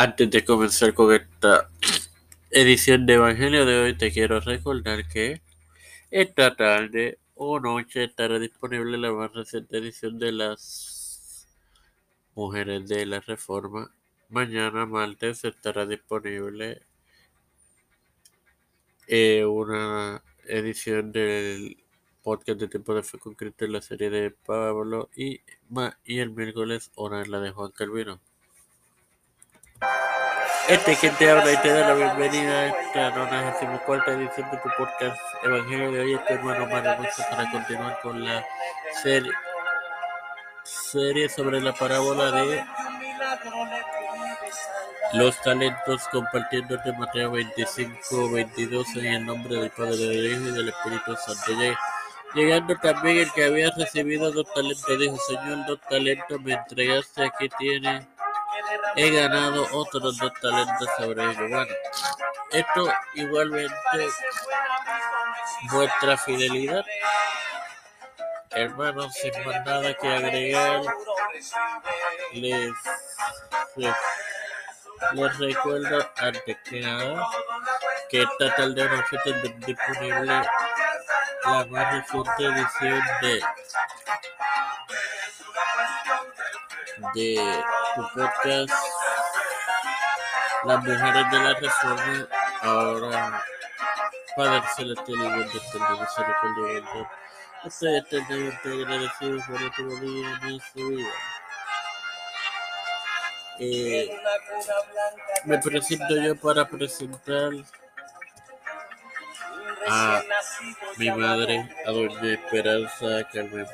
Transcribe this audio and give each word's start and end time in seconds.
Antes 0.00 0.30
de 0.30 0.44
comenzar 0.44 0.94
con 0.94 1.12
esta 1.12 1.68
edición 2.52 3.04
de 3.04 3.14
Evangelio 3.14 3.66
de 3.66 3.80
hoy, 3.80 3.98
te 3.98 4.12
quiero 4.12 4.38
recordar 4.38 5.08
que 5.08 5.42
esta 6.12 6.54
tarde 6.54 7.18
o 7.34 7.58
noche 7.58 8.04
estará 8.04 8.38
disponible 8.38 8.96
la 8.96 9.12
más 9.12 9.32
reciente 9.32 9.78
edición 9.78 10.20
de 10.20 10.30
las 10.30 11.48
Mujeres 12.36 12.86
de 12.86 13.06
la 13.06 13.18
Reforma. 13.18 13.92
Mañana, 14.28 14.86
martes, 14.86 15.44
estará 15.44 15.84
disponible 15.84 16.80
eh, 19.08 19.44
una 19.44 20.22
edición 20.46 21.10
del 21.10 21.76
podcast 22.22 22.60
de 22.60 22.68
Tiempo 22.68 22.94
de 22.94 23.02
Fe 23.02 23.18
con 23.18 23.34
Cristo 23.34 23.64
en 23.64 23.72
la 23.72 23.82
serie 23.82 24.10
de 24.10 24.30
Pablo 24.30 25.10
y, 25.16 25.40
y 26.04 26.20
el 26.20 26.30
miércoles 26.30 26.92
hora 26.94 27.20
en 27.20 27.32
la 27.32 27.40
de 27.40 27.50
Juan 27.50 27.72
Calvino. 27.72 28.20
Este 30.68 30.96
que 30.96 31.08
te 31.12 31.30
habla 31.30 31.50
y 31.50 31.56
te 31.62 31.70
da 31.70 31.88
la 31.88 31.94
bienvenida 31.94 32.60
a 32.60 32.66
esta 32.66 33.10
94 33.10 34.12
edición 34.12 34.50
de 34.50 34.56
tu 34.58 34.68
podcast 34.76 35.18
Evangelio 35.42 35.90
de 35.92 36.00
hoy. 36.00 36.12
Este 36.12 36.34
hermano 36.34 36.66
Mario 36.66 37.08
para 37.30 37.50
continuar 37.50 37.98
con 38.02 38.22
la 38.22 38.44
serie, 39.02 39.32
sobre 41.30 41.62
la 41.62 41.72
parábola 41.72 42.30
de 42.32 42.62
los 45.14 45.40
talentos 45.40 46.06
compartiéndote 46.12 46.92
Mateo 46.92 47.30
25, 47.30 48.30
22 48.30 48.96
en 48.96 49.06
el 49.06 49.24
nombre 49.24 49.56
del 49.56 49.70
Padre, 49.70 49.96
del 49.96 50.32
Hijo 50.32 50.48
y 50.48 50.52
del 50.52 50.68
Espíritu 50.68 51.16
Santo. 51.16 51.52
Llegando 52.34 52.76
también 52.76 53.16
el 53.16 53.32
que 53.32 53.46
había 53.46 53.70
recibido 53.70 54.30
dos 54.30 54.52
talentos, 54.52 54.98
dijo, 54.98 55.16
Señor, 55.28 55.64
dos 55.66 55.80
talentos 55.88 56.38
me 56.42 56.52
entregaste, 56.52 57.24
aquí 57.24 57.48
tiene 57.58 58.06
he 58.96 59.10
ganado 59.10 59.66
otros 59.72 60.18
dos 60.18 60.32
talentos 60.40 60.88
sobre 60.96 61.22
ellos. 61.24 61.50
Bueno, 61.50 61.74
esto 62.52 62.92
igualmente 63.14 64.08
vuestra 65.70 66.16
fidelidad. 66.16 66.84
Hermanos, 68.50 69.12
sin 69.14 69.32
más 69.44 69.64
nada 69.64 69.94
que 69.94 70.08
agregar, 70.08 70.80
les, 72.32 72.72
les, 73.76 75.38
recuerdo 75.38 76.10
antes 76.16 76.56
que 76.64 76.80
nada 76.80 77.26
que 78.08 78.22
esta 78.22 78.56
tarde 78.56 78.88
noche 78.88 79.18
tendré 79.22 79.54
disponible 79.66 80.42
la 81.44 81.66
más 81.66 81.92
reciente 81.92 82.44
edición 82.44 83.02
de 83.20 83.42
de 87.14 87.64
tu 87.94 88.02
podcast 88.14 88.72
Las 90.64 90.84
Mujeres 90.84 91.30
de 91.30 91.38
la 91.38 91.54
Reforma. 91.54 92.28
Ahora, 92.62 93.44
Padre 94.36 94.62
Celestial 94.76 95.16
y 95.16 95.28
buen 95.28 95.48
Dios, 95.48 95.64
misericordia 96.00 96.78
y 96.78 97.66
Estoy 97.66 97.96
eternamente 97.96 98.68
agradecido 98.68 99.38
por 99.46 99.70
tu 99.74 100.00
vida 100.00 100.40
en 100.44 100.60
su 100.60 100.88
vida. 100.88 101.08
Eh, 103.60 104.20
me 105.44 105.58
presento 105.58 106.16
yo 106.16 106.36
para 106.36 106.68
presentar 106.68 107.52
a 109.88 110.22
mi 110.96 111.10
madre, 111.10 111.68
a 111.84 111.90
doña 111.90 112.34
Esperanza 112.34 113.28
Carmen 113.32 113.66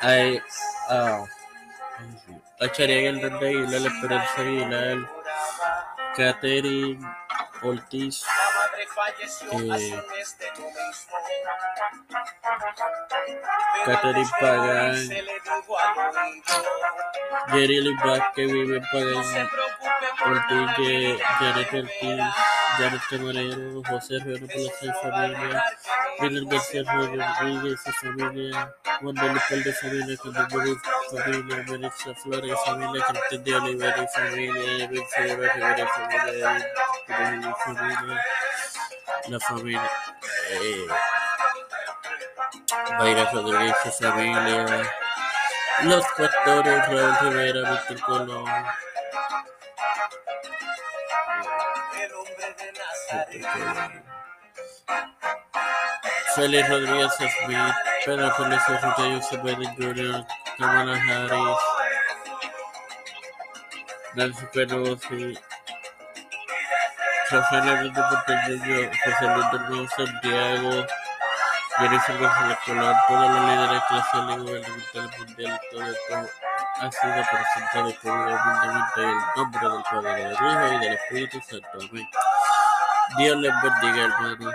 hay 0.00 0.42
uh, 0.90 1.24
a 2.60 2.72
Chariel 2.72 3.18
y 3.18 3.66
la 3.66 3.88
Esperanza 3.88 4.40
Aguilar, 4.40 4.98
Catherine 6.16 7.00
Ortiz, 7.62 8.24
eh, 9.52 10.02
Catherine 13.84 14.30
Pagan, 14.40 14.96
Jerry 17.50 17.96
que 18.34 18.46
vive 18.46 18.76
en 18.78 18.84
Pagan, 18.92 19.48
Ortiz, 20.26 21.20
Janet 21.38 21.72
Ortiz, 21.74 22.34
Janet 22.82 23.02
Camarero, 23.08 23.82
José 23.84 24.18
por 24.24 24.40
la 24.40 24.94
familia, 24.94 25.64
Miguel 26.18 26.46
García 26.46 26.82
Rodríguez 26.82 27.80
familia, 27.92 28.74
Lupal 29.00 29.62
de 29.62 29.72
familia, 29.72 30.16
familia, 30.18 31.90
Flores 32.16 32.56
familia, 32.66 33.04
Cristian 33.06 33.44
de 33.44 34.08
familia, 34.08 34.88
Rivera 34.88 35.86
familia, 35.86 37.54
familia, 37.64 38.24
la 39.28 39.38
familia, 39.38 39.90
eh, 40.50 40.86
Rodríguez 43.32 43.76
familia, 44.00 44.82
los 45.84 46.04
pastores 46.18 46.88
Raúl 46.88 47.16
Rivera, 47.20 47.70
Víctor 47.70 48.00
Colón, 48.00 48.44
el 52.00 52.12
hombre 52.14 52.54
de 52.58 52.72
Nazaret. 52.72 54.02
Félix 56.34 56.68
Rodríguez 56.68 57.12
Smith, 57.16 57.74
Pedro 58.04 58.34
Kamala 60.58 60.94
Harris, 60.94 61.58
Nancy 64.14 64.46
Pelosi, 64.52 65.38
Rafael 67.30 67.68
Hernández 67.68 68.04
Porteño, 68.10 68.90
José 69.04 69.26
Luis 69.68 69.90
Santiago, 69.96 70.86
Jennifer 71.78 72.18
González 72.18 72.58
Colón, 72.66 72.96
todos 73.08 73.30
los 73.30 73.44
líderes 73.46 73.82
eclesiales 73.82 74.36
y 74.36 74.40
gubernamentales 74.40 75.18
mundiales, 75.18 75.60
todo 75.70 75.82
esto 75.82 76.14
ha 76.80 76.92
sido 76.92 77.14
presentado 77.14 77.88
y 77.88 77.92
público 77.94 78.40
humildemente 78.44 79.02
en 79.02 79.08
el 79.08 79.16
nombre 79.36 79.68
del 79.68 79.82
Padre, 79.82 80.24
del 80.24 80.32
Hijo 80.32 80.74
y 80.74 80.78
del 80.78 80.92
Espíritu 80.94 81.40
Santo. 81.40 81.68
Amén. 81.90 82.08
Dios 83.18 83.36
les 83.36 83.52
bendiga, 83.62 84.04
hermanos. 84.04 84.54